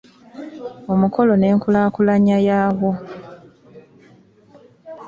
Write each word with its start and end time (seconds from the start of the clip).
Omuluko 0.91 1.19
n’enkulaakulanya 1.39 2.37
yaagwo 2.47 2.91